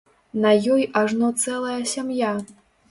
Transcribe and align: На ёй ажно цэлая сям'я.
На 0.45 0.53
ёй 0.77 0.87
ажно 1.03 1.31
цэлая 1.45 1.81
сям'я. 1.95 2.33